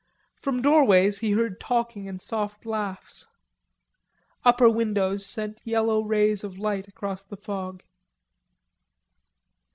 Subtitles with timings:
[0.39, 3.27] From doorways he heard talking and soft laughs.
[4.43, 7.83] Upper windows sent yellow rays of light across the fog.